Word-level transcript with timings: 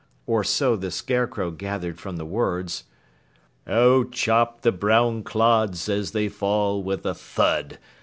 Or 0.25 0.43
so 0.43 0.75
the 0.75 0.89
Scarecrow 0.89 1.51
gathered 1.51 1.99
from 1.99 2.17
the 2.17 2.25
words: 2.25 2.85
"Oh, 3.67 4.03
chop 4.05 4.61
the 4.63 4.71
brown 4.71 5.21
clods 5.21 5.87
as 5.87 6.09
they 6.09 6.27
fall 6.27 6.81
with 6.81 7.05
a 7.05 7.13
thud! 7.13 7.77